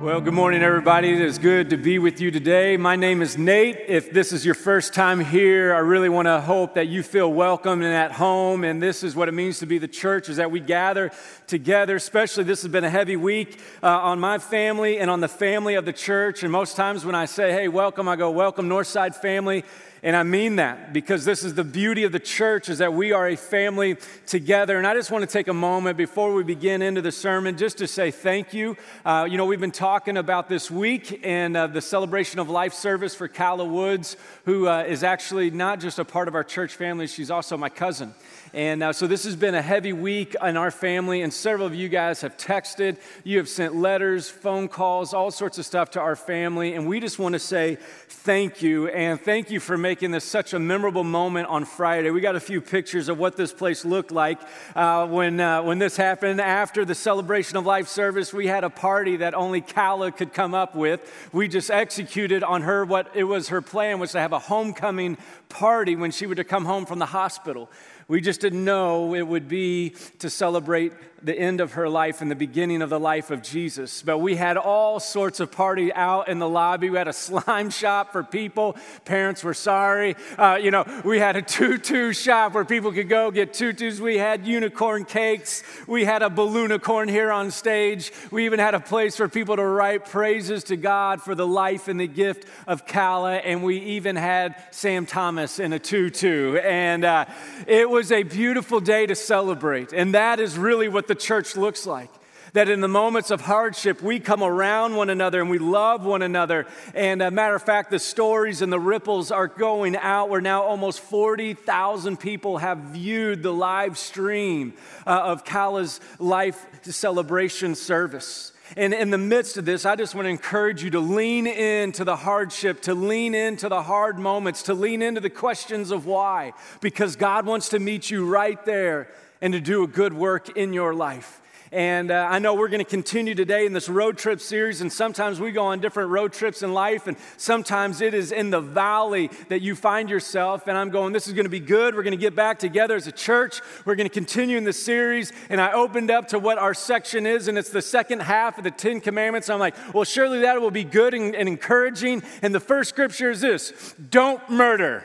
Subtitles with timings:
[0.00, 1.12] Well, good morning, everybody.
[1.12, 2.76] It is good to be with you today.
[2.76, 3.78] My name is Nate.
[3.88, 7.32] If this is your first time here, I really want to hope that you feel
[7.32, 8.62] welcome and at home.
[8.62, 11.10] And this is what it means to be the church: is that we gather
[11.48, 11.96] together.
[11.96, 15.74] Especially, this has been a heavy week uh, on my family and on the family
[15.74, 16.44] of the church.
[16.44, 19.64] And most times, when I say, "Hey, welcome," I go, "Welcome, Northside family."
[20.02, 23.12] And I mean that because this is the beauty of the church is that we
[23.12, 23.96] are a family
[24.26, 24.78] together.
[24.78, 27.78] And I just want to take a moment before we begin into the sermon just
[27.78, 28.76] to say thank you.
[29.04, 32.74] Uh, you know, we've been talking about this week and uh, the celebration of life
[32.74, 36.74] service for Calla Woods, who uh, is actually not just a part of our church
[36.74, 38.14] family, she's also my cousin.
[38.58, 41.76] And uh, so this has been a heavy week in our family, and several of
[41.76, 46.00] you guys have texted, you have sent letters, phone calls, all sorts of stuff to
[46.00, 46.74] our family.
[46.74, 47.76] And we just want to say
[48.08, 52.10] thank you, and thank you for making this such a memorable moment on Friday.
[52.10, 54.40] We got a few pictures of what this place looked like
[54.74, 56.40] uh, when, uh, when this happened.
[56.40, 60.52] After the celebration of life service, we had a party that only Calla could come
[60.52, 61.00] up with.
[61.32, 65.16] We just executed on her what it was her plan was to have a homecoming
[65.48, 67.70] party when she were to come home from the hospital.
[68.08, 72.30] We just didn't know it would be to celebrate the end of her life and
[72.30, 74.02] the beginning of the life of Jesus.
[74.02, 76.90] But we had all sorts of party out in the lobby.
[76.90, 78.76] We had a slime shop for people.
[79.04, 80.16] Parents were sorry.
[80.36, 83.98] Uh, you know, we had a tutu shop where people could go get tutus.
[83.98, 85.62] We had unicorn cakes.
[85.86, 88.12] We had a balloonicorn here on stage.
[88.30, 91.88] We even had a place for people to write praises to God for the life
[91.88, 93.36] and the gift of Calla.
[93.36, 96.58] And we even had Sam Thomas in a tutu.
[96.58, 97.24] And uh,
[97.66, 99.92] it was a beautiful day to celebrate.
[99.92, 102.10] And that is really what the church looks like.
[102.54, 106.22] That in the moments of hardship, we come around one another and we love one
[106.22, 106.66] another.
[106.94, 110.30] And a matter of fact, the stories and the ripples are going out.
[110.30, 114.72] Where now almost 40,000 people have viewed the live stream
[115.06, 118.52] uh, of Calla's life celebration service.
[118.76, 122.04] And in the midst of this, I just want to encourage you to lean into
[122.04, 126.52] the hardship, to lean into the hard moments, to lean into the questions of why,
[126.80, 129.08] because God wants to meet you right there
[129.40, 131.40] and to do a good work in your life.
[131.70, 134.90] And uh, I know we're going to continue today in this road trip series, and
[134.90, 138.60] sometimes we go on different road trips in life, and sometimes it is in the
[138.60, 140.66] valley that you find yourself.
[140.66, 141.94] And I'm going, this is going to be good.
[141.94, 143.60] We're going to get back together as a church.
[143.84, 145.30] We're going to continue in the series.
[145.50, 148.64] And I opened up to what our section is, and it's the second half of
[148.64, 149.50] the Ten Commandments.
[149.50, 152.22] I'm like, well, surely that will be good and, and encouraging.
[152.40, 155.04] And the first scripture is this don't murder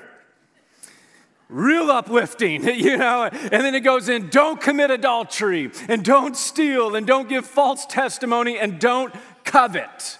[1.53, 3.29] real uplifting, you know.
[3.31, 7.85] And then it goes in don't commit adultery, and don't steal, and don't give false
[7.85, 10.17] testimony, and don't covet.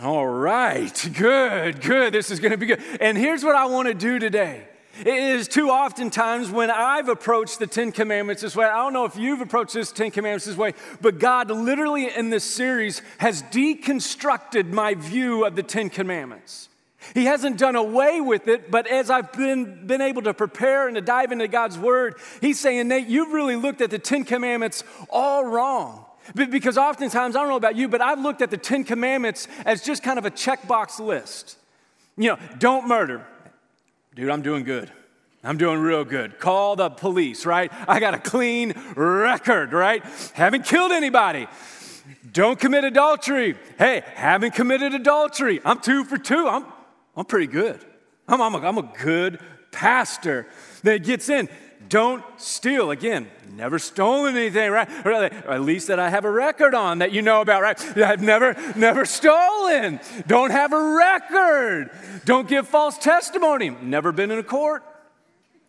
[0.00, 2.12] All right, good, good.
[2.12, 2.82] This is going to be good.
[3.00, 4.64] And here's what I want to do today.
[5.00, 8.64] It is too often times when I've approached the Ten Commandments this way.
[8.66, 12.30] I don't know if you've approached this Ten Commandments this way, but God literally in
[12.30, 16.68] this series has deconstructed my view of the Ten Commandments.
[17.14, 20.96] He hasn't done away with it, but as I've been, been able to prepare and
[20.96, 24.82] to dive into God's Word, He's saying, Nate, you've really looked at the Ten Commandments
[25.10, 26.04] all wrong.
[26.34, 29.82] Because oftentimes, I don't know about you, but I've looked at the Ten Commandments as
[29.82, 31.56] just kind of a checkbox list.
[32.16, 33.24] You know, don't murder.
[34.14, 34.92] Dude, I'm doing good.
[35.44, 36.38] I'm doing real good.
[36.38, 37.72] Call the police, right?
[37.86, 40.02] I got a clean record, right?
[40.34, 41.46] Haven't killed anybody.
[42.32, 43.56] Don't commit adultery.
[43.78, 45.60] Hey, haven't committed adultery.
[45.64, 46.48] I'm two for two.
[46.48, 46.66] I'm
[47.18, 47.84] I'm pretty good.
[48.28, 49.40] I'm, I'm, a, I'm a good
[49.72, 50.46] pastor.
[50.84, 51.48] Then it gets in.
[51.88, 52.92] Don't steal.
[52.92, 54.88] Again, never stolen anything, right?
[55.04, 57.98] Or at least that I have a record on that you know about, right?
[57.98, 59.98] I've never, never stolen.
[60.28, 61.90] Don't have a record.
[62.24, 63.70] Don't give false testimony.
[63.70, 64.84] Never been in a court.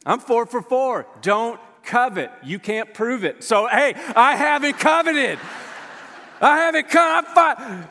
[0.05, 1.07] I'm four for four.
[1.21, 2.31] Don't covet.
[2.43, 3.43] You can't prove it.
[3.43, 5.39] So, hey, I haven't coveted.
[6.41, 7.89] I haven't coveted.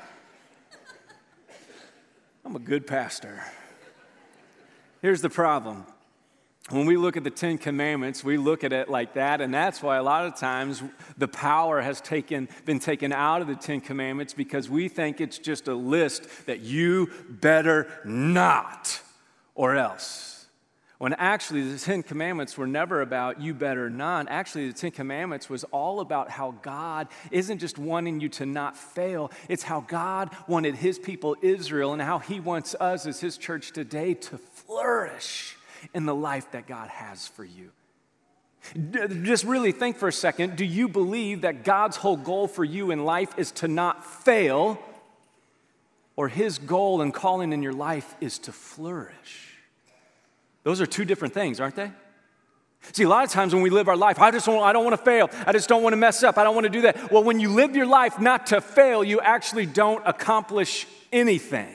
[2.48, 3.44] I'm a good pastor.
[5.02, 5.84] Here's the problem.
[6.70, 9.82] When we look at the Ten Commandments, we look at it like that, and that's
[9.82, 10.82] why a lot of times
[11.18, 15.36] the power has taken, been taken out of the Ten Commandments because we think it's
[15.36, 18.98] just a list that you better not,
[19.54, 20.37] or else.
[20.98, 24.26] When actually, the Ten Commandments were never about you better not.
[24.28, 28.76] Actually, the Ten Commandments was all about how God isn't just wanting you to not
[28.76, 33.38] fail, it's how God wanted His people, Israel, and how He wants us as His
[33.38, 35.56] church today to flourish
[35.94, 37.70] in the life that God has for you.
[39.22, 42.90] Just really think for a second do you believe that God's whole goal for you
[42.90, 44.80] in life is to not fail,
[46.16, 49.47] or His goal and calling in your life is to flourish?
[50.64, 51.90] Those are two different things, aren't they?
[52.92, 54.84] See, a lot of times when we live our life, I just don't, I don't
[54.84, 55.28] want to fail.
[55.46, 56.38] I just don't want to mess up.
[56.38, 57.10] I don't want to do that.
[57.10, 61.74] Well, when you live your life not to fail, you actually don't accomplish anything.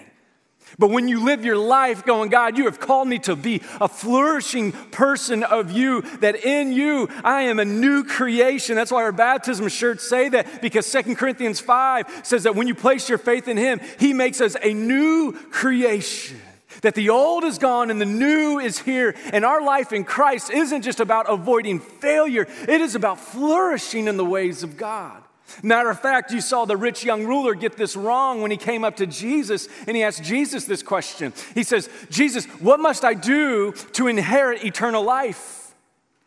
[0.80, 3.88] But when you live your life going, God, you have called me to be a
[3.88, 8.76] flourishing person of you, that in you I am a new creation.
[8.76, 12.74] That's why our baptism shirts say that, because Second Corinthians 5 says that when you
[12.74, 16.40] place your faith in Him, He makes us a new creation.
[16.84, 19.16] That the old is gone and the new is here.
[19.32, 24.18] And our life in Christ isn't just about avoiding failure, it is about flourishing in
[24.18, 25.24] the ways of God.
[25.62, 28.84] Matter of fact, you saw the rich young ruler get this wrong when he came
[28.84, 31.34] up to Jesus and he asked Jesus this question.
[31.54, 35.76] He says, Jesus, what must I do to inherit eternal life?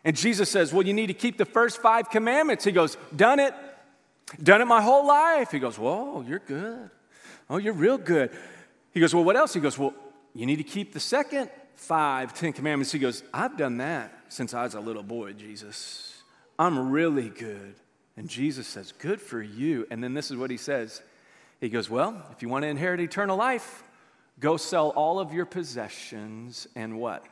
[0.05, 2.65] And Jesus says, Well, you need to keep the first five commandments.
[2.65, 3.55] He goes, Done it.
[4.43, 5.51] Done it my whole life.
[5.51, 6.91] He goes, Whoa, you're good.
[7.51, 8.31] Oh, you're real good.
[8.93, 9.53] He goes, Well, what else?
[9.53, 9.95] He goes, Well,
[10.37, 12.93] you need to keep the second five, Ten Commandments.
[12.93, 16.23] He goes, I've done that since I was a little boy, Jesus.
[16.59, 17.75] I'm really good.
[18.17, 19.87] And Jesus says, Good for you.
[19.91, 21.03] And then this is what he says
[21.61, 23.83] He goes, Well, if you want to inherit eternal life,
[24.41, 27.25] go sell all of your possessions and what?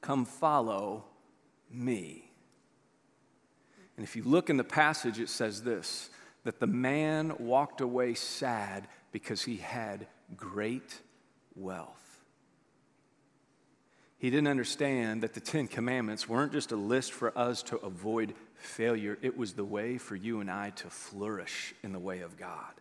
[0.00, 1.04] Come follow
[1.70, 2.30] me.
[3.96, 6.10] And if you look in the passage, it says this
[6.44, 10.06] that the man walked away sad because he had
[10.36, 11.00] great
[11.54, 11.96] wealth.
[14.18, 18.34] He didn't understand that the Ten Commandments weren't just a list for us to avoid
[18.56, 22.36] failure, it was the way for you and I to flourish in the way of
[22.36, 22.74] God.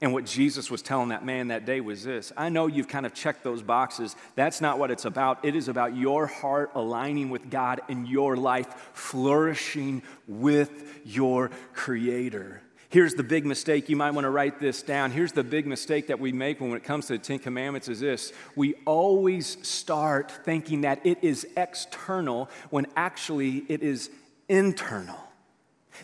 [0.00, 3.06] And what Jesus was telling that man that day was this I know you've kind
[3.06, 4.14] of checked those boxes.
[4.36, 5.44] That's not what it's about.
[5.44, 12.62] It is about your heart aligning with God and your life flourishing with your Creator.
[12.90, 13.88] Here's the big mistake.
[13.88, 15.12] You might want to write this down.
[15.12, 18.00] Here's the big mistake that we make when it comes to the Ten Commandments is
[18.00, 18.32] this.
[18.56, 24.10] We always start thinking that it is external when actually it is
[24.48, 25.29] internal.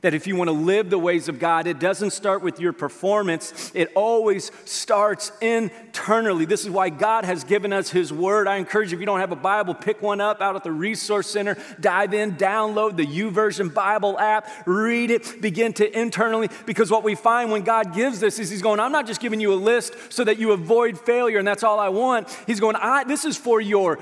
[0.02, 2.72] That if you want to live the ways of God, it doesn't start with your
[2.72, 6.44] performance, it always starts internally.
[6.44, 8.46] This is why God has given us His Word.
[8.48, 10.72] I encourage you, if you don't have a Bible, pick one up out at the
[10.72, 16.48] Resource Center, dive in, download the YouVersion Bible app, read it, begin to internally.
[16.66, 19.40] Because what we find when God gives this is He's going, I'm not just giving
[19.40, 22.28] you a list so that you avoid failure and that's all I want.
[22.46, 23.98] He's going, I This is for your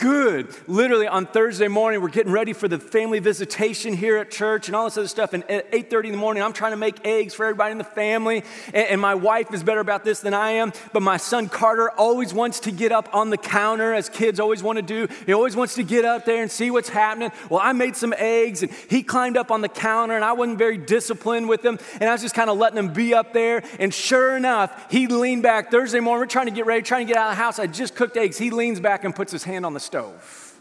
[0.00, 0.48] good.
[0.66, 4.74] Literally on Thursday morning, we're getting ready for the family visitation here at church and
[4.74, 5.34] all this other stuff.
[5.34, 7.84] And at 8:30 in the morning, I'm trying to make eggs for everybody in the
[7.84, 8.42] family.
[8.72, 10.72] And, and, my wife is better about this than I am.
[10.92, 14.62] But my son Carter always wants to get up on the counter, as kids always
[14.62, 15.06] want to do.
[15.26, 17.30] He always wants to get up there and see what's happening.
[17.50, 20.58] Well, I made some eggs, and he climbed up on the counter, and I wasn't
[20.58, 23.62] very disciplined with him, and I was just kind of letting him be up there.
[23.78, 26.20] And sure enough, he leaned back Thursday morning.
[26.20, 27.58] We're trying to get ready, trying to get out of the house.
[27.58, 28.38] I just cooked eggs.
[28.38, 30.60] He leans back and puts his hand on the stove.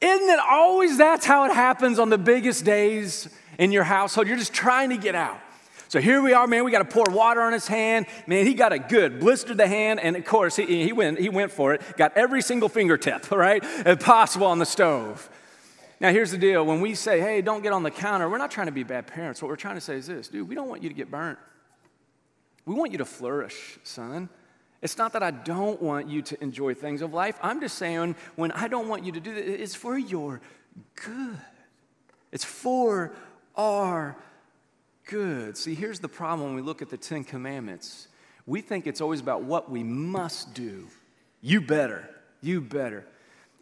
[0.00, 4.28] Isn't it always that's how it happens on the biggest days in your household?
[4.28, 5.40] You're just trying to get out.
[5.88, 6.64] So here we are, man.
[6.64, 8.06] We got to pour water on his hand.
[8.28, 11.28] Man, he got a good blistered the hand, and of course he, he went he
[11.28, 11.82] went for it.
[11.96, 15.28] Got every single fingertip, right, if possible on the stove.
[16.00, 18.52] Now here's the deal: when we say, "Hey, don't get on the counter," we're not
[18.52, 19.42] trying to be bad parents.
[19.42, 20.48] What we're trying to say is this, dude.
[20.48, 21.38] We don't want you to get burnt.
[22.64, 24.28] We want you to flourish, son.
[24.82, 27.38] It's not that I don't want you to enjoy things of life.
[27.40, 30.40] I'm just saying when I don't want you to do that, it's for your
[30.96, 31.38] good.
[32.32, 33.12] It's for
[33.56, 34.16] our
[35.06, 35.56] good.
[35.56, 38.08] See, here's the problem when we look at the Ten Commandments.
[38.44, 40.88] We think it's always about what we must do.
[41.40, 42.08] You better,
[42.40, 43.06] you better.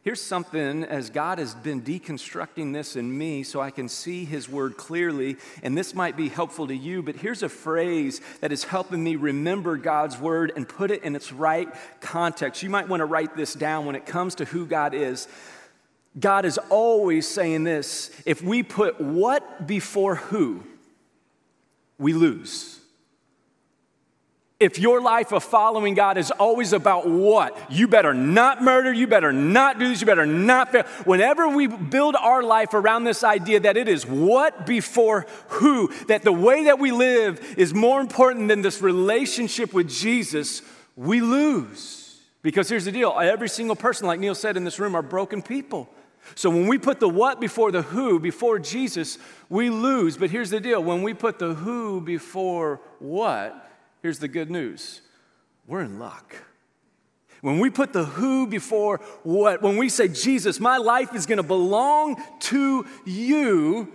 [0.02, 4.48] Here's something as God has been deconstructing this in me so I can see His
[4.48, 8.64] word clearly, and this might be helpful to you, but here's a phrase that is
[8.64, 11.68] helping me remember God's word and put it in its right
[12.00, 12.62] context.
[12.62, 15.28] You might want to write this down when it comes to who God is.
[16.18, 20.64] God is always saying this if we put what before who,
[21.98, 22.79] we lose.
[24.60, 27.58] If your life of following God is always about what?
[27.70, 30.82] You better not murder, you better not do this, you better not fail.
[31.04, 36.24] Whenever we build our life around this idea that it is what before who, that
[36.24, 40.60] the way that we live is more important than this relationship with Jesus,
[40.94, 42.20] we lose.
[42.42, 45.40] Because here's the deal every single person, like Neil said in this room, are broken
[45.40, 45.88] people.
[46.34, 49.16] So when we put the what before the who, before Jesus,
[49.48, 50.18] we lose.
[50.18, 53.69] But here's the deal when we put the who before what,
[54.02, 55.00] Here's the good news
[55.66, 56.34] we're in luck.
[57.42, 61.42] When we put the who before what, when we say, Jesus, my life is gonna
[61.42, 63.92] belong to you,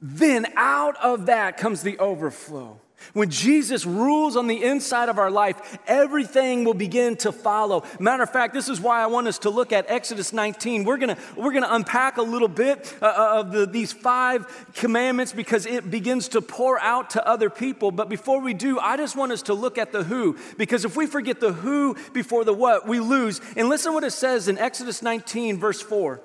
[0.00, 2.80] then out of that comes the overflow.
[3.12, 7.84] When Jesus rules on the inside of our life, everything will begin to follow.
[7.98, 10.84] Matter of fact, this is why I want us to look at Exodus 19.
[10.84, 15.32] We're gonna, we're gonna unpack a little bit uh, uh, of the, these five commandments
[15.32, 17.90] because it begins to pour out to other people.
[17.90, 20.96] But before we do, I just want us to look at the who, because if
[20.96, 23.40] we forget the who before the what, we lose.
[23.56, 26.20] And listen what it says in Exodus 19, verse 4.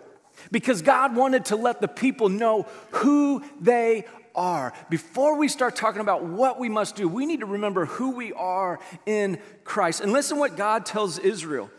[0.52, 4.74] Because God wanted to let the people know who they are.
[4.90, 8.34] Before we start talking about what we must do, we need to remember who we
[8.34, 10.02] are in Christ.
[10.02, 11.70] And listen what God tells Israel.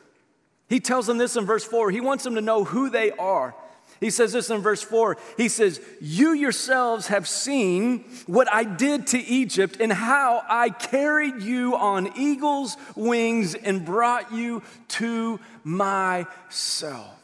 [0.69, 1.91] He tells them this in verse 4.
[1.91, 3.55] He wants them to know who they are.
[4.01, 5.17] He says this in verse 4.
[5.37, 11.43] He says, You yourselves have seen what I did to Egypt and how I carried
[11.43, 17.16] you on eagle's wings and brought you to myself.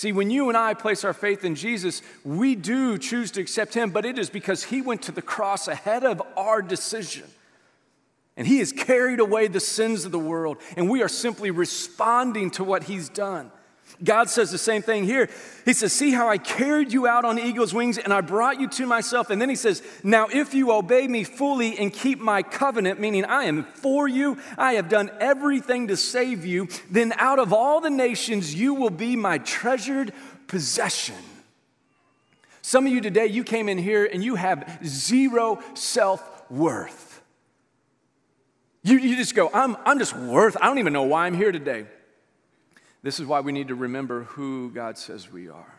[0.00, 3.74] See, when you and I place our faith in Jesus, we do choose to accept
[3.74, 7.24] Him, but it is because He went to the cross ahead of our decision.
[8.34, 12.50] And He has carried away the sins of the world, and we are simply responding
[12.52, 13.52] to what He's done.
[14.02, 15.28] God says the same thing here.
[15.64, 18.68] He says, See how I carried you out on eagle's wings and I brought you
[18.68, 19.30] to myself.
[19.30, 23.24] And then he says, Now if you obey me fully and keep my covenant, meaning
[23.24, 27.80] I am for you, I have done everything to save you, then out of all
[27.80, 30.12] the nations you will be my treasured
[30.46, 31.16] possession.
[32.62, 37.20] Some of you today, you came in here and you have zero self worth.
[38.82, 41.52] You, you just go, I'm, I'm just worth, I don't even know why I'm here
[41.52, 41.86] today.
[43.02, 45.74] This is why we need to remember who God says we are.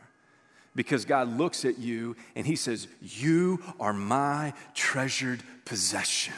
[0.75, 6.33] Because God looks at you and He says, You are my treasured possession.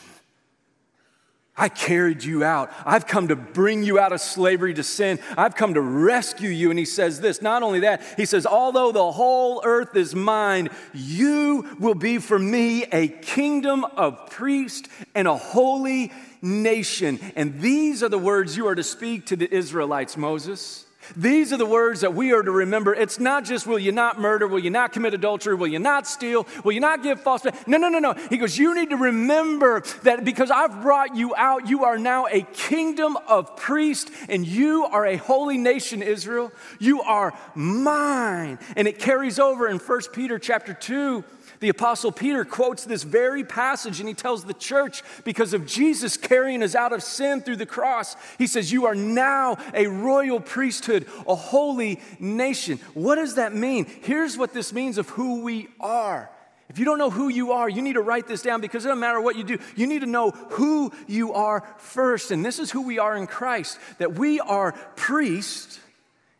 [1.55, 2.71] I carried you out.
[2.83, 5.19] I've come to bring you out of slavery to sin.
[5.37, 6.71] I've come to rescue you.
[6.71, 10.69] And he says this not only that, he says, Although the whole earth is mine,
[10.93, 16.11] you will be for me a kingdom of priests and a holy
[16.43, 17.19] nation.
[17.35, 20.85] And these are the words you are to speak to the Israelites, Moses.
[21.15, 22.93] These are the words that we are to remember.
[22.93, 26.07] It's not just will you not murder, will you not commit adultery, will you not
[26.07, 27.43] steal, will you not give false.
[27.67, 28.13] No, no, no, no.
[28.29, 32.27] He goes, you need to remember that because I've brought you out, you are now
[32.27, 36.51] a kingdom of priests and you are a holy nation, Israel.
[36.79, 38.59] You are mine.
[38.75, 41.23] And it carries over in 1 Peter chapter 2
[41.63, 46.17] the Apostle Peter quotes this very passage and he tells the church, because of Jesus
[46.17, 50.41] carrying us out of sin through the cross, he says, You are now a royal
[50.41, 52.79] priesthood, a holy nation.
[52.93, 53.85] What does that mean?
[53.85, 56.29] Here's what this means of who we are.
[56.67, 58.89] If you don't know who you are, you need to write this down because it
[58.89, 59.57] doesn't matter what you do.
[59.77, 62.31] You need to know who you are first.
[62.31, 65.79] And this is who we are in Christ that we are priests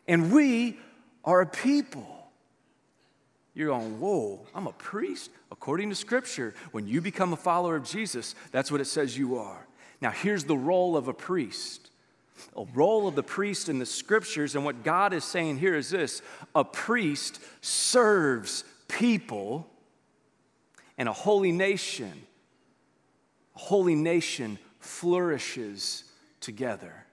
[0.06, 0.78] and we
[1.24, 2.13] are a people.
[3.54, 5.30] You're going, whoa, I'm a priest?
[5.52, 9.36] According to Scripture, when you become a follower of Jesus, that's what it says you
[9.38, 9.66] are.
[10.00, 11.90] Now, here's the role of a priest.
[12.56, 15.90] A role of the priest in the Scriptures, and what God is saying here is
[15.90, 16.20] this
[16.54, 19.70] a priest serves people,
[20.98, 22.26] and a holy nation,
[23.54, 26.04] a holy nation flourishes
[26.40, 27.03] together.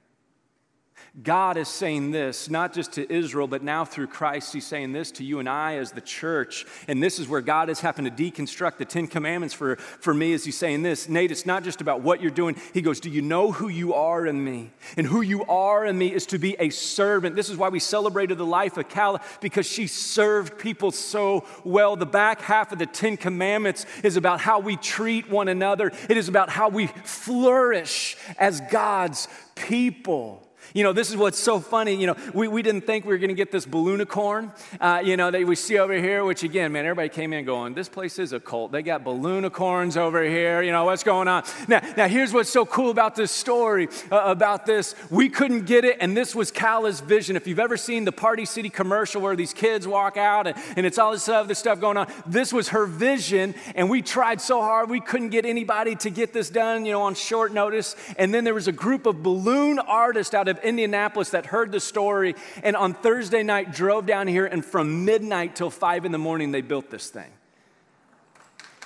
[1.22, 5.12] God is saying this, not just to Israel, but now through Christ, He's saying this
[5.14, 6.66] to you and I as the church.
[6.88, 10.32] And this is where God has happened to deconstruct the Ten Commandments for, for me
[10.32, 11.10] as He's saying this.
[11.10, 12.56] Nate, it's not just about what you're doing.
[12.74, 14.72] He goes, Do you know who you are in me?
[14.96, 17.36] And who you are in me is to be a servant.
[17.36, 21.98] This is why we celebrated the life of Calla, because she served people so well.
[21.98, 26.16] The back half of the Ten Commandments is about how we treat one another, it
[26.16, 30.48] is about how we flourish as God's people.
[30.74, 31.96] You know, this is what's so funny.
[31.96, 35.18] You know, we, we didn't think we were going to get this balloonicorn, uh, you
[35.18, 38.20] know, that we see over here, which again, man, everybody came in going, this place
[38.20, 38.72] is a cult.
[38.72, 40.62] They got balloonicorns over here.
[40.62, 41.44] You know, what's going on?
[41.68, 44.96] Now, now here's what's so cool about this story, uh, about this.
[45.10, 47.36] We couldn't get it, and this was Calla's vision.
[47.36, 50.86] If you've ever seen the Party City commercial where these kids walk out and, and
[50.86, 54.62] it's all this other stuff going on, this was her vision, and we tried so
[54.62, 57.96] hard, we couldn't get anybody to get this done, you know, on short notice.
[58.18, 61.80] And then there was a group of balloon artists out of Indianapolis that heard the
[61.80, 66.18] story and on Thursday night drove down here, and from midnight till five in the
[66.18, 67.32] morning, they built this thing.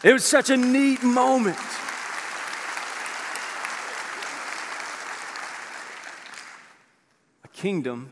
[0.03, 1.57] It was such a neat moment.
[7.43, 8.11] A kingdom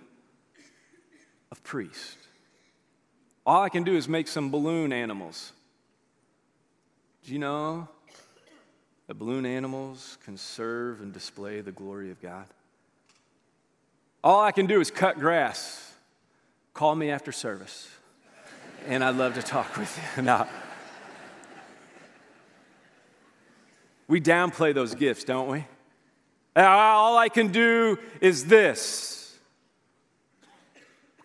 [1.52, 2.18] of priests.
[3.46, 5.52] All I can do is make some balloon animals.
[7.24, 7.88] Do you know
[9.08, 12.46] that balloon animals can serve and display the glory of God?
[14.24, 15.94] All I can do is cut grass.
[16.74, 17.90] Call me after service.
[18.88, 20.46] And I'd love to talk with you.
[24.08, 25.66] We downplay those gifts, don't we?
[26.56, 29.38] Uh, all I can do is this.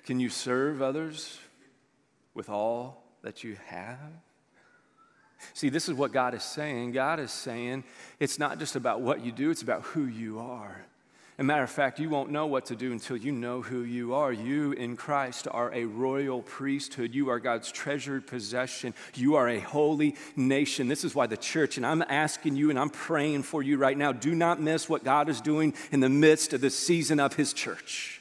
[0.04, 1.38] Can you serve others
[2.34, 3.98] with all that you have?
[5.52, 6.92] See, this is what God is saying.
[6.92, 7.84] God is saying
[8.18, 10.84] it's not just about what you do, it's about who you are.
[11.40, 14.12] A matter of fact, you won't know what to do until you know who you
[14.12, 14.32] are.
[14.32, 17.14] You in Christ are a royal priesthood.
[17.14, 18.92] You are God's treasured possession.
[19.14, 20.88] You are a holy nation.
[20.88, 23.96] This is why the church, and I'm asking you and I'm praying for you right
[23.96, 27.34] now, do not miss what God is doing in the midst of the season of
[27.34, 28.17] His church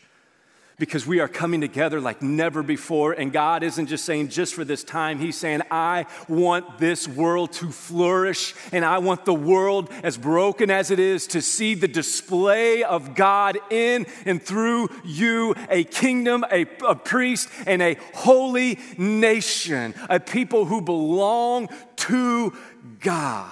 [0.80, 3.14] because we are coming together like never before.
[3.14, 7.54] And God isn't just saying, just for this time, He's saying, I want this world
[7.54, 11.88] to flourish, and I want the world, as broken as it is, to see the
[11.88, 18.80] display of God in and through you, a kingdom, a, a priest, and a holy
[18.98, 22.54] nation, a people who belong to
[23.00, 23.52] God.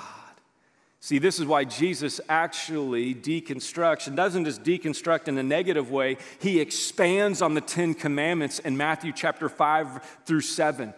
[1.06, 6.18] See, this is why Jesus actually deconstructs and doesn't just deconstruct in a negative way,
[6.40, 10.96] he expands on the Ten Commandments in Matthew chapter 5 through 7.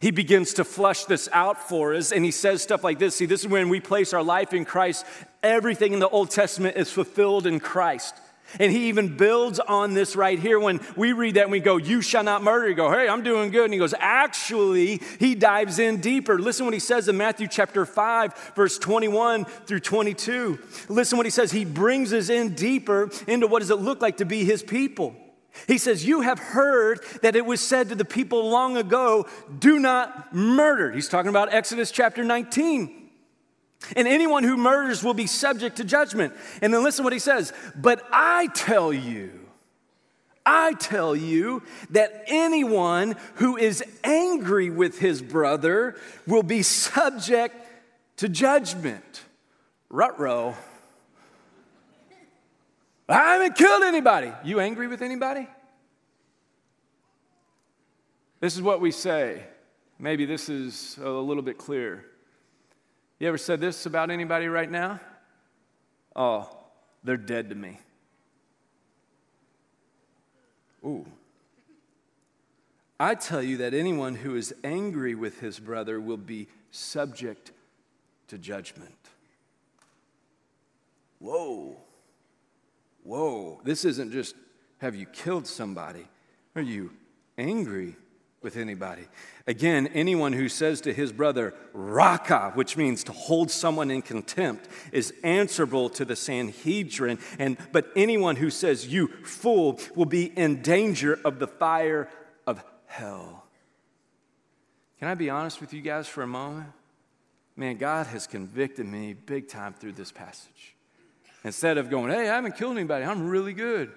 [0.00, 3.14] He begins to flush this out for us, and he says stuff like this.
[3.14, 5.06] See, this is when we place our life in Christ,
[5.40, 8.16] everything in the Old Testament is fulfilled in Christ.
[8.58, 11.76] And he even builds on this right here when we read that and we go,
[11.76, 12.68] You shall not murder.
[12.68, 13.64] You go, Hey, I'm doing good.
[13.64, 16.38] And he goes, Actually, he dives in deeper.
[16.38, 20.58] Listen what he says in Matthew chapter 5, verse 21 through 22.
[20.88, 21.52] Listen what he says.
[21.52, 25.14] He brings us in deeper into what does it look like to be his people.
[25.66, 29.26] He says, You have heard that it was said to the people long ago,
[29.58, 30.90] Do not murder.
[30.92, 33.03] He's talking about Exodus chapter 19.
[33.96, 36.34] And anyone who murders will be subject to judgment.
[36.62, 37.52] And then listen what he says.
[37.76, 39.40] But I tell you,
[40.46, 47.56] I tell you that anyone who is angry with his brother will be subject
[48.18, 49.22] to judgment.
[49.88, 50.54] Rutro.
[53.08, 54.32] I haven't killed anybody.
[54.44, 55.46] You angry with anybody?
[58.40, 59.44] This is what we say.
[59.98, 62.04] Maybe this is a little bit clearer.
[63.24, 65.00] You ever said this about anybody right now?
[66.14, 66.46] Oh,
[67.02, 67.80] they're dead to me.
[70.84, 71.06] Ooh.
[73.00, 77.52] I tell you that anyone who is angry with his brother will be subject
[78.28, 78.92] to judgment.
[81.18, 81.78] Whoa.
[83.04, 83.58] Whoa.
[83.64, 84.34] This isn't just
[84.82, 86.06] have you killed somebody?
[86.54, 86.92] Are you
[87.38, 87.96] angry
[88.44, 89.08] with anybody.
[89.46, 94.68] Again, anyone who says to his brother, Raca, which means to hold someone in contempt,
[94.92, 97.18] is answerable to the Sanhedrin.
[97.38, 102.08] And, but anyone who says, You fool, will be in danger of the fire
[102.46, 103.44] of hell.
[105.00, 106.68] Can I be honest with you guys for a moment?
[107.56, 110.74] Man, God has convicted me big time through this passage.
[111.44, 113.90] Instead of going, Hey, I haven't killed anybody, I'm really good.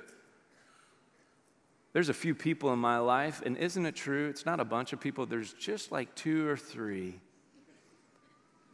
[1.97, 4.29] There's a few people in my life, and isn't it true?
[4.29, 7.19] It's not a bunch of people, there's just like two or three,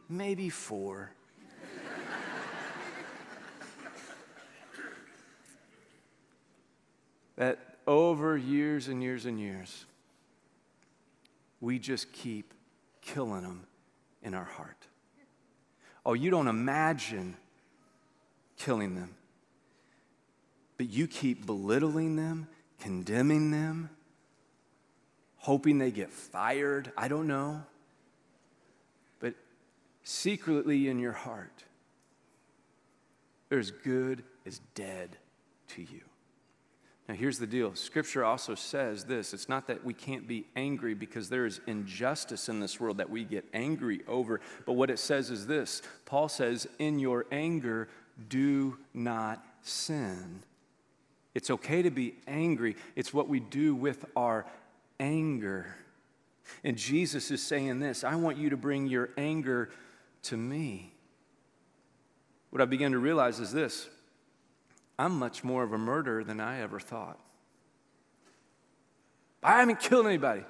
[0.09, 1.13] maybe four.
[7.37, 9.85] that over years and years and years,
[11.61, 12.53] we just keep
[12.99, 13.65] killing them
[14.21, 14.85] in our heart.
[16.05, 17.37] Oh, you don't imagine
[18.57, 19.15] killing them,
[20.75, 22.49] but you keep belittling them
[22.83, 23.89] condemning them,
[25.37, 26.91] hoping they get fired.
[26.97, 27.63] I don't know.
[29.19, 29.35] But
[30.03, 31.63] secretly in your heart,
[33.47, 35.15] they're as good as dead
[35.69, 36.01] to you.
[37.07, 40.93] Now, here's the deal Scripture also says this it's not that we can't be angry
[40.93, 44.99] because there is injustice in this world that we get angry over, but what it
[44.99, 47.87] says is this Paul says, In your anger,
[48.27, 50.43] do not sin.
[51.33, 54.45] It's okay to be angry, it's what we do with our
[54.99, 55.75] anger.
[56.63, 59.69] And Jesus is saying this I want you to bring your anger
[60.23, 60.93] to me.
[62.49, 63.89] What I began to realize is this
[64.97, 67.19] I'm much more of a murderer than I ever thought.
[69.41, 70.43] I haven't killed anybody.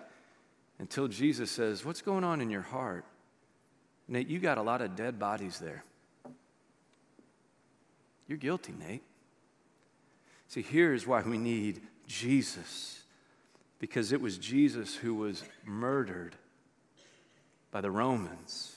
[0.80, 3.06] Until Jesus says, What's going on in your heart?
[4.08, 5.84] Nate, you got a lot of dead bodies there.
[8.28, 9.04] You're guilty, Nate.
[10.54, 13.02] See, here's why we need Jesus
[13.80, 16.36] because it was Jesus who was murdered
[17.72, 18.76] by the Romans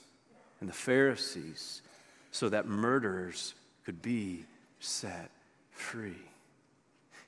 [0.61, 1.83] and the Pharisees
[2.31, 3.53] so that murderers
[3.85, 4.47] could be
[4.81, 5.31] set
[5.71, 6.17] free.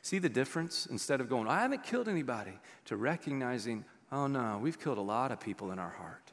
[0.00, 0.86] See the difference?
[0.86, 5.30] Instead of going, I haven't killed anybody, to recognizing, oh no, we've killed a lot
[5.30, 6.32] of people in our heart.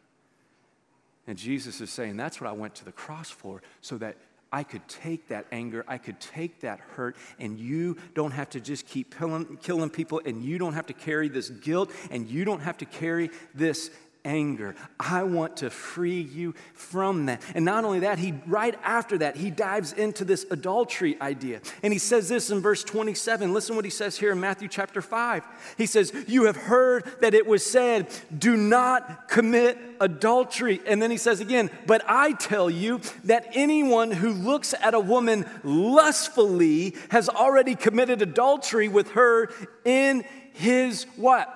[1.28, 4.16] And Jesus is saying, That's what I went to the cross for, so that
[4.52, 8.60] I could take that anger, I could take that hurt, and you don't have to
[8.60, 12.46] just keep killing, killing people, and you don't have to carry this guilt, and you
[12.46, 13.92] don't have to carry this
[14.26, 14.76] anger.
[15.00, 17.42] I want to free you from that.
[17.54, 21.62] And not only that, he right after that, he dives into this adultery idea.
[21.84, 23.54] And he says this in verse 27.
[23.54, 25.44] Listen what he says here in Matthew chapter 5.
[25.78, 28.08] He says, "You have heard that it was said,
[28.38, 34.12] do not commit adultery." And then he says again, "But I tell you that anyone
[34.12, 39.50] who looks at a woman lustfully has already committed adultery with her
[39.84, 41.52] in his what?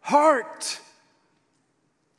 [0.00, 0.80] Heart."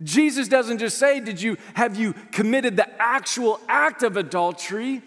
[0.01, 5.01] Jesus doesn't just say, Did you have you committed the actual act of adultery?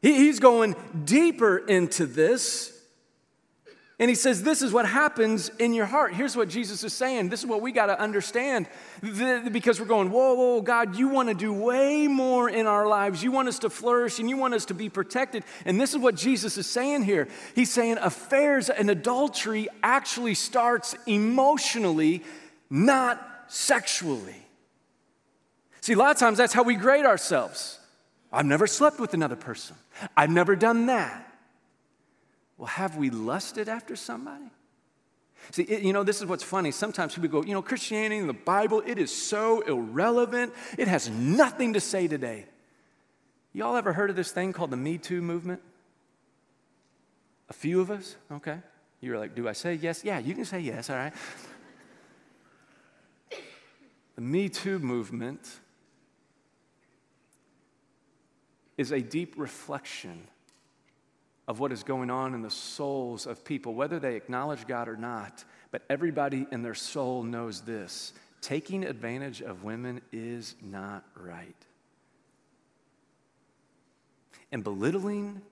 [0.00, 0.74] He, he's going
[1.04, 2.72] deeper into this.
[3.98, 6.14] And he says, This is what happens in your heart.
[6.14, 7.28] Here's what Jesus is saying.
[7.28, 8.66] This is what we got to understand.
[9.00, 13.22] because we're going, Whoa, whoa, God, you want to do way more in our lives.
[13.22, 15.44] You want us to flourish and you want us to be protected.
[15.66, 17.28] And this is what Jesus is saying here.
[17.54, 22.24] He's saying affairs and adultery actually starts emotionally,
[22.70, 24.46] not sexually.
[25.82, 27.78] See, a lot of times that's how we grade ourselves.
[28.32, 29.76] I've never slept with another person.
[30.16, 31.28] I've never done that.
[32.56, 34.46] Well, have we lusted after somebody?
[35.50, 36.70] See, it, you know, this is what's funny.
[36.70, 40.54] Sometimes people go, you know, Christianity and the Bible, it is so irrelevant.
[40.78, 42.46] It has nothing to say today.
[43.52, 45.60] Y'all ever heard of this thing called the Me Too movement?
[47.50, 48.16] A few of us?
[48.30, 48.58] Okay.
[49.02, 50.04] You're like, do I say yes?
[50.04, 51.12] Yeah, you can say yes, all right.
[54.22, 55.58] The Me Too movement
[58.78, 60.28] is a deep reflection
[61.48, 64.96] of what is going on in the souls of people, whether they acknowledge God or
[64.96, 65.42] not.
[65.72, 71.56] But everybody in their soul knows this taking advantage of women is not right.
[74.52, 75.42] And belittling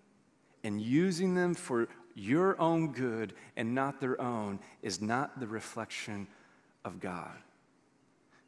[0.62, 6.28] and using them for your own good and not their own is not the reflection
[6.84, 7.36] of God.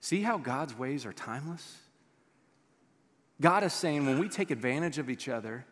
[0.02, 1.78] See how God's ways are timeless?
[3.40, 5.64] God is saying when we take advantage of each other,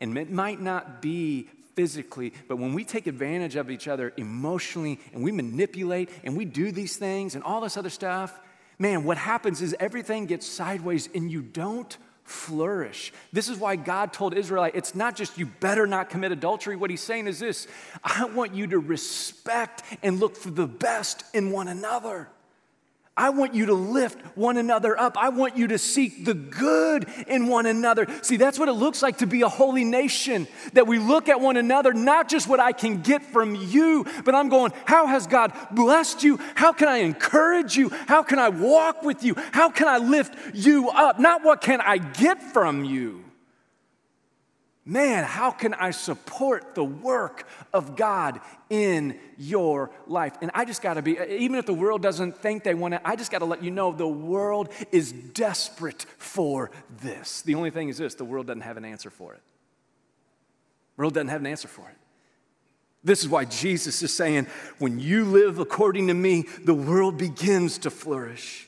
[0.00, 4.98] and it might not be physically, but when we take advantage of each other emotionally
[5.12, 8.40] and we manipulate and we do these things and all this other stuff,
[8.76, 13.12] man, what happens is everything gets sideways and you don't flourish.
[13.32, 16.74] This is why God told Israel, it's not just you better not commit adultery.
[16.74, 17.68] What he's saying is this
[18.02, 22.28] I want you to respect and look for the best in one another.
[23.16, 25.16] I want you to lift one another up.
[25.16, 28.06] I want you to seek the good in one another.
[28.20, 30.46] See, that's what it looks like to be a holy nation.
[30.74, 34.34] That we look at one another, not just what I can get from you, but
[34.34, 36.38] I'm going, how has God blessed you?
[36.54, 37.88] How can I encourage you?
[37.88, 39.34] How can I walk with you?
[39.52, 41.18] How can I lift you up?
[41.18, 43.25] Not what can I get from you
[44.86, 50.34] man, how can I support the work of God in your life?
[50.40, 53.06] And I just got to be, even if the world doesn't think they want to,
[53.06, 56.70] I just got to let you know the world is desperate for
[57.02, 57.42] this.
[57.42, 59.42] The only thing is this the world doesn't have an answer for it.
[60.96, 61.96] The world doesn't have an answer for it.
[63.02, 64.46] This is why Jesus is saying,
[64.78, 68.66] when you live according to me, the world begins to flourish.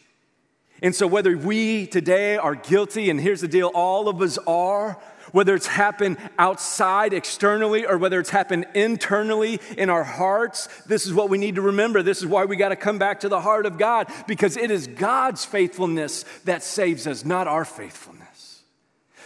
[0.81, 4.96] And so, whether we today are guilty, and here's the deal all of us are,
[5.33, 11.14] whether it's happened outside externally or whether it's happened internally in our hearts, this is
[11.14, 12.03] what we need to remember.
[12.03, 14.71] This is why we got to come back to the heart of God because it
[14.71, 18.62] is God's faithfulness that saves us, not our faithfulness.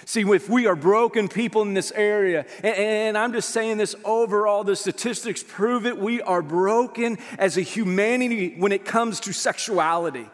[0.04, 4.64] See, if we are broken people in this area, and I'm just saying this overall,
[4.64, 10.28] the statistics prove it, we are broken as a humanity when it comes to sexuality.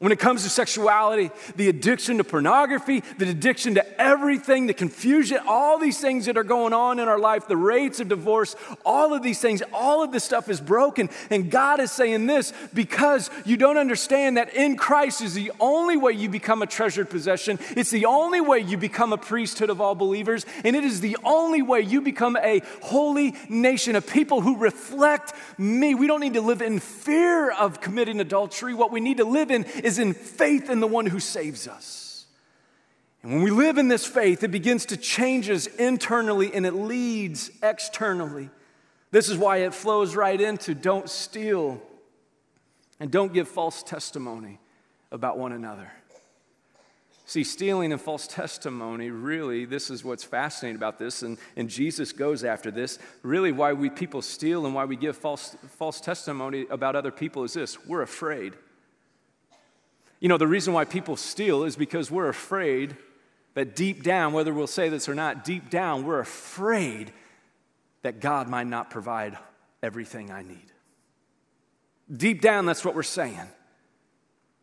[0.00, 5.40] When it comes to sexuality, the addiction to pornography, the addiction to everything, the confusion,
[5.44, 8.54] all these things that are going on in our life, the rates of divorce,
[8.86, 11.10] all of these things, all of this stuff is broken.
[11.30, 15.96] And God is saying this because you don't understand that in Christ is the only
[15.96, 17.58] way you become a treasured possession.
[17.70, 20.46] It's the only way you become a priesthood of all believers.
[20.62, 25.32] And it is the only way you become a holy nation, a people who reflect
[25.58, 25.96] me.
[25.96, 28.74] We don't need to live in fear of committing adultery.
[28.74, 32.26] What we need to live in is in faith in the one who saves us.
[33.22, 36.74] And when we live in this faith, it begins to change us internally and it
[36.74, 38.50] leads externally.
[39.10, 41.82] This is why it flows right into don't steal
[43.00, 44.60] and don't give false testimony
[45.10, 45.90] about one another.
[47.24, 52.10] See, stealing and false testimony, really, this is what's fascinating about this, and, and Jesus
[52.10, 52.98] goes after this.
[53.22, 57.44] Really, why we people steal and why we give false, false testimony about other people
[57.44, 58.54] is this we're afraid.
[60.20, 62.96] You know, the reason why people steal is because we're afraid
[63.54, 67.12] that deep down, whether we'll say this or not, deep down, we're afraid
[68.02, 69.36] that God might not provide
[69.82, 70.72] everything I need.
[72.14, 73.48] Deep down, that's what we're saying.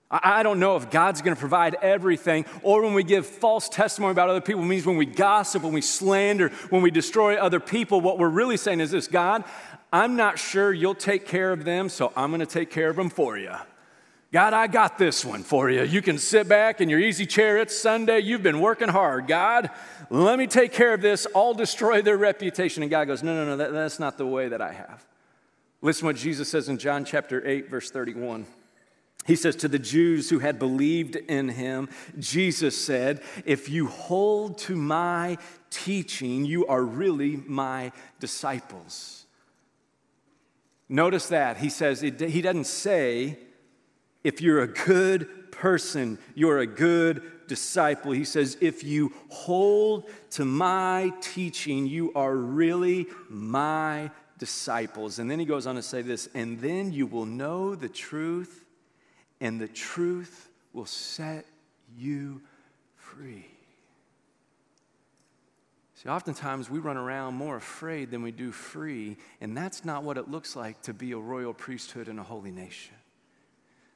[0.10, 4.12] I don't know if God's going to provide everything, or when we give false testimony
[4.12, 8.02] about other people, means when we gossip, when we slander, when we destroy other people,
[8.02, 9.44] what we're really saying is this God,
[9.92, 12.96] I'm not sure you'll take care of them, so I'm going to take care of
[12.96, 13.56] them for you.
[14.36, 15.84] God, I got this one for you.
[15.84, 17.58] You can sit back in your easy chair.
[17.58, 18.20] It's Sunday.
[18.20, 19.28] You've been working hard.
[19.28, 19.70] God,
[20.10, 21.26] let me take care of this.
[21.34, 22.84] I'll destroy their reputation.
[22.84, 25.08] And God goes, No, no, no, that, that's not the way that I have.
[25.82, 28.46] Listen what Jesus says in John chapter 8, verse 31.
[29.26, 31.88] He says, To the Jews who had believed in him,
[32.20, 35.38] Jesus said, If you hold to my
[35.70, 39.28] teaching, you are really my disciples.
[40.90, 41.56] Notice that.
[41.56, 43.40] He says, it, He doesn't say,
[44.26, 48.12] if you're a good person, you're a good disciple.
[48.12, 54.10] He says, if you hold to my teaching, you are really my
[54.40, 55.20] disciples.
[55.20, 58.66] And then he goes on to say this, and then you will know the truth,
[59.40, 61.46] and the truth will set
[61.96, 62.42] you
[62.96, 63.46] free.
[65.94, 70.18] See, oftentimes we run around more afraid than we do free, and that's not what
[70.18, 72.96] it looks like to be a royal priesthood and a holy nation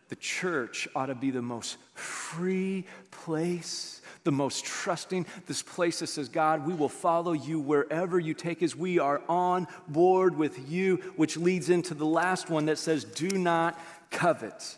[0.10, 6.08] the church ought to be the most free place, the most trusting, this place that
[6.08, 8.76] says, God, we will follow you wherever you take us.
[8.76, 13.30] We are on board with you, which leads into the last one that says, do
[13.30, 14.78] not covet.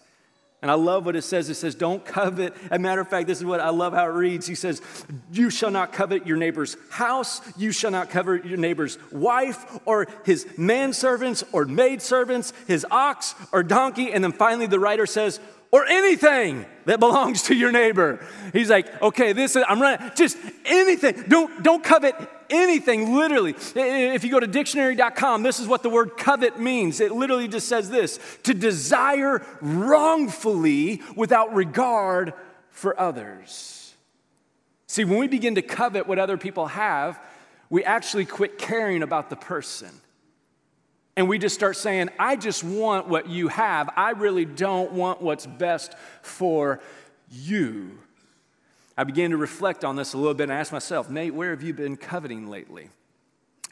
[0.61, 1.49] And I love what it says.
[1.49, 2.53] It says, Don't covet.
[2.65, 4.45] As a matter of fact, this is what I love how it reads.
[4.45, 4.81] He says,
[5.31, 7.41] You shall not covet your neighbor's house.
[7.57, 13.63] You shall not covet your neighbor's wife or his manservants or maidservants, his ox or
[13.63, 14.11] donkey.
[14.11, 15.39] And then finally, the writer says,
[15.71, 18.25] or anything that belongs to your neighbor.
[18.51, 21.23] He's like, okay, this is, I'm running, just anything.
[21.27, 22.15] Don't, don't covet
[22.49, 23.55] anything, literally.
[23.75, 26.99] If you go to dictionary.com, this is what the word covet means.
[26.99, 32.33] It literally just says this to desire wrongfully without regard
[32.69, 33.93] for others.
[34.87, 37.17] See, when we begin to covet what other people have,
[37.69, 39.89] we actually quit caring about the person.
[41.21, 43.91] And we just start saying, I just want what you have.
[43.95, 46.81] I really don't want what's best for
[47.29, 47.99] you.
[48.97, 51.51] I began to reflect on this a little bit and I ask myself, Nate, where
[51.51, 52.89] have you been coveting lately?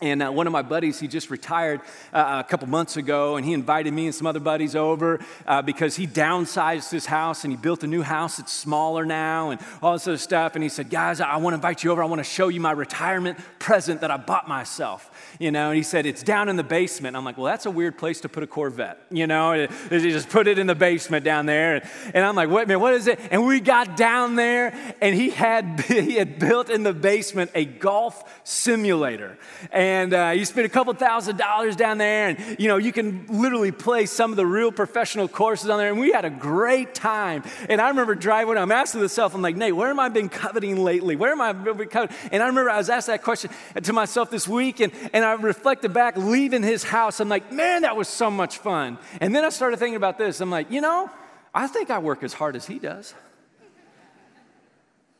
[0.01, 1.81] And uh, one of my buddies, he just retired
[2.13, 5.61] uh, a couple months ago, and he invited me and some other buddies over uh,
[5.61, 9.59] because he downsized his house and he built a new house that's smaller now and
[9.81, 10.55] all this other stuff.
[10.55, 12.01] And he said, Guys, I want to invite you over.
[12.01, 15.35] I want to show you my retirement present that I bought myself.
[15.37, 17.17] You know, and he said, It's down in the basement.
[17.17, 19.01] I'm like, Well, that's a weird place to put a Corvette.
[19.11, 21.85] You know, he just put it in the basement down there.
[22.13, 23.19] And I'm like, Wait man, what is it?
[23.31, 27.65] And we got down there, and he had, he had built in the basement a
[27.65, 29.37] golf simulator.
[29.73, 32.91] And and uh, you spend a couple thousand dollars down there, and you know you
[32.91, 35.89] can literally play some of the real professional courses on there.
[35.89, 37.43] And we had a great time.
[37.67, 38.57] And I remember driving.
[38.57, 41.15] I'm asking myself, I'm like, Nate, where am I been coveting lately?
[41.15, 42.15] Where am I been coveting?
[42.31, 45.33] And I remember I was asked that question to myself this week, and, and I
[45.33, 47.19] reflected back, leaving his house.
[47.19, 48.97] I'm like, man, that was so much fun.
[49.19, 50.39] And then I started thinking about this.
[50.39, 51.09] I'm like, you know,
[51.53, 53.13] I think I work as hard as he does.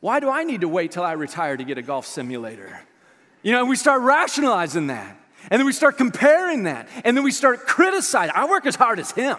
[0.00, 2.80] Why do I need to wait till I retire to get a golf simulator?
[3.42, 5.16] You know, we start rationalizing that.
[5.50, 6.88] And then we start comparing that.
[7.04, 8.34] And then we start criticizing.
[8.34, 9.38] I work as hard as him.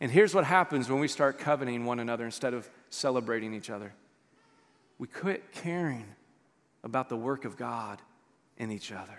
[0.00, 3.92] And here's what happens when we start coveting one another instead of celebrating each other
[5.02, 6.06] we quit caring
[6.84, 8.00] about the work of God
[8.56, 9.18] in each other.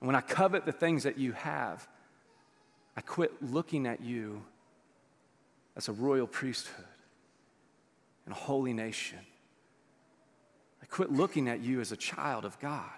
[0.00, 1.86] And when I covet the things that you have,
[2.96, 4.42] I quit looking at you
[5.76, 6.86] as a royal priesthood
[8.24, 9.18] and a holy nation
[10.90, 12.90] quit looking at you as a child of God.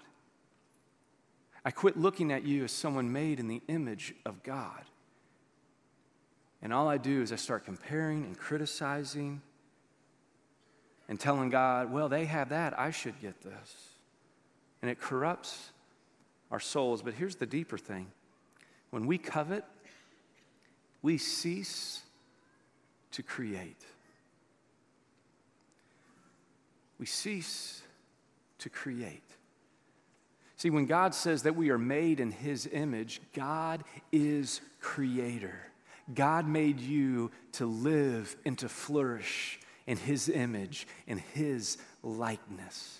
[1.63, 4.83] I quit looking at you as someone made in the image of God.
[6.61, 9.41] And all I do is I start comparing and criticizing
[11.07, 13.89] and telling God, well, they have that, I should get this.
[14.81, 15.71] And it corrupts
[16.51, 17.01] our souls.
[17.01, 18.07] But here's the deeper thing
[18.89, 19.65] when we covet,
[21.01, 22.01] we cease
[23.11, 23.85] to create.
[26.99, 27.82] We cease
[28.63, 29.23] to create.
[30.55, 35.59] See, when God says that we are made in His image, God is creator.
[36.13, 42.99] God made you to live and to flourish in His image, in His likeness.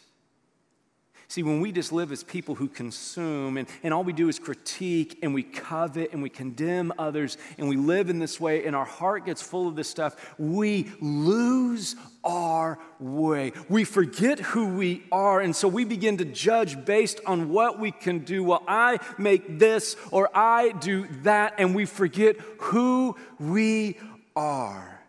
[1.33, 4.37] See, when we just live as people who consume and, and all we do is
[4.37, 8.75] critique and we covet and we condemn others and we live in this way and
[8.75, 13.51] our heart gets full of this stuff, we lose our way.
[13.67, 15.41] We forget who we are.
[15.41, 18.43] And so we begin to judge based on what we can do.
[18.43, 23.97] Well, I make this or I do that, and we forget who we
[24.35, 25.03] are.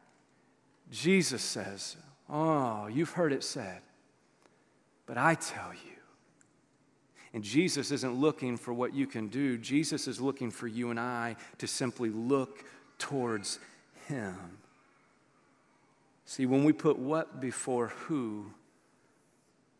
[0.91, 1.99] Jesus says,
[2.31, 3.83] Oh, you've heard it said,
[5.05, 5.94] but I tell you.
[7.35, 9.59] And Jesus isn't looking for what you can do.
[9.59, 12.65] Jesus is looking for you and I to simply look
[12.97, 13.59] towards
[14.07, 14.37] Him.
[16.27, 18.53] See, when we put what before who,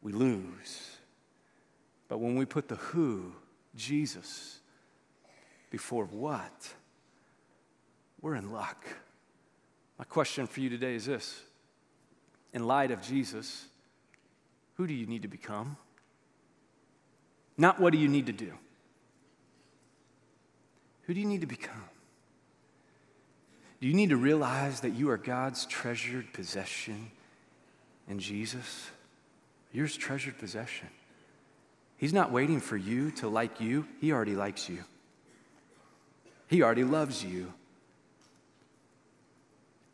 [0.03, 0.97] we lose.
[2.09, 3.33] But when we put the who,
[3.77, 4.59] Jesus,
[5.71, 6.75] before what,
[8.21, 8.85] we're in luck.
[9.97, 11.41] My question for you today is this
[12.53, 13.67] In light of Jesus,
[14.75, 15.77] who do you need to become?
[17.57, 18.53] Not what do you need to do?
[21.03, 21.85] Who do you need to become?
[23.81, 27.11] Do you need to realize that you are God's treasured possession
[28.09, 28.91] in Jesus?
[29.73, 30.89] Yours treasured possession.
[31.97, 34.85] He's not waiting for you to like you, He already likes you.
[36.49, 37.53] He already loves you.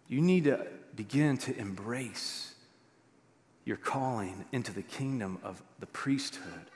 [0.08, 2.54] You need to begin to embrace
[3.64, 6.70] your calling into the kingdom of the priesthood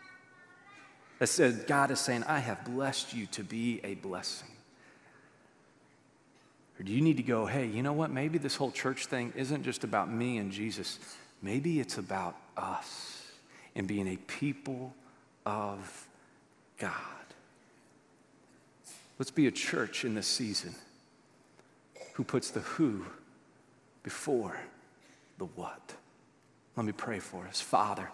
[1.18, 4.48] that said, God is saying, I have blessed you to be a blessing.
[6.78, 8.10] Or do you need to go, hey, you know what?
[8.10, 10.98] Maybe this whole church thing isn't just about me and Jesus.
[11.40, 13.22] Maybe it's about us
[13.76, 14.92] and being a people
[15.46, 16.08] of
[16.78, 16.92] God.
[19.18, 20.74] Let's be a church in this season
[22.14, 23.04] who puts the who
[24.02, 24.56] before
[25.38, 25.94] the what.
[26.76, 27.60] Let me pray for us.
[27.60, 28.10] Father,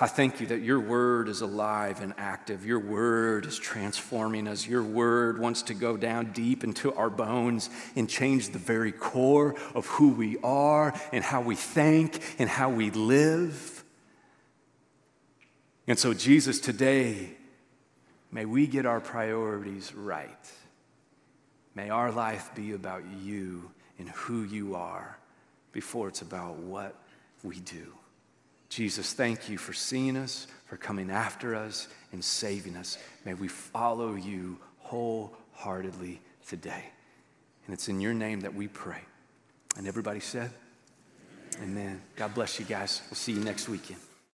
[0.00, 2.66] I thank you that your word is alive and active.
[2.66, 4.66] Your word is transforming us.
[4.66, 9.54] Your word wants to go down deep into our bones and change the very core
[9.72, 13.84] of who we are and how we think and how we live.
[15.86, 17.30] And so, Jesus, today,
[18.32, 20.52] may we get our priorities right.
[21.76, 25.18] May our life be about you and who you are
[25.70, 26.96] before it's about what
[27.44, 27.92] we do.
[28.74, 32.98] Jesus, thank you for seeing us, for coming after us, and saving us.
[33.24, 36.84] May we follow you wholeheartedly today.
[37.66, 38.98] And it's in your name that we pray.
[39.76, 40.50] And everybody said,
[41.62, 42.02] Amen.
[42.16, 43.02] God bless you guys.
[43.08, 44.00] We'll see you next weekend.